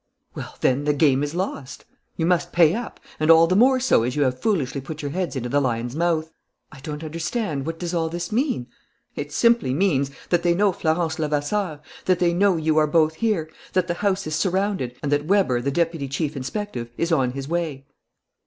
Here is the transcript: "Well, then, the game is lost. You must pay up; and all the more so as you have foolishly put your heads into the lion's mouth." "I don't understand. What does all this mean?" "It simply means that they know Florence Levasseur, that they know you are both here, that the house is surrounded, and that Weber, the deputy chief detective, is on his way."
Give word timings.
"Well, 0.33 0.55
then, 0.61 0.85
the 0.85 0.95
game 0.95 1.21
is 1.21 1.35
lost. 1.35 1.85
You 2.17 2.25
must 2.25 2.51
pay 2.51 2.73
up; 2.73 2.99
and 3.19 3.29
all 3.29 3.45
the 3.45 3.55
more 3.55 3.79
so 3.79 4.01
as 4.01 4.15
you 4.15 4.23
have 4.23 4.41
foolishly 4.41 4.81
put 4.81 5.03
your 5.03 5.11
heads 5.11 5.35
into 5.35 5.47
the 5.47 5.61
lion's 5.61 5.95
mouth." 5.95 6.31
"I 6.71 6.79
don't 6.79 7.03
understand. 7.03 7.67
What 7.67 7.77
does 7.77 7.93
all 7.93 8.09
this 8.09 8.31
mean?" 8.31 8.65
"It 9.15 9.31
simply 9.31 9.75
means 9.75 10.09
that 10.29 10.41
they 10.41 10.55
know 10.55 10.71
Florence 10.71 11.19
Levasseur, 11.19 11.81
that 12.05 12.17
they 12.17 12.33
know 12.33 12.57
you 12.57 12.79
are 12.79 12.87
both 12.87 13.13
here, 13.13 13.47
that 13.73 13.85
the 13.85 13.93
house 13.93 14.25
is 14.25 14.35
surrounded, 14.35 14.97
and 15.03 15.11
that 15.11 15.25
Weber, 15.25 15.61
the 15.61 15.69
deputy 15.69 16.07
chief 16.07 16.33
detective, 16.33 16.89
is 16.97 17.11
on 17.11 17.33
his 17.33 17.47
way." 17.47 17.85